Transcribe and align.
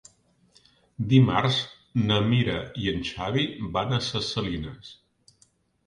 Dimarts 1.11 1.59
na 2.11 2.19
Mira 2.31 2.57
i 2.87 2.91
en 2.95 3.07
Xavi 3.13 3.47
van 3.79 3.97
a 4.01 4.05
Ses 4.11 4.35
Salines. 4.39 4.95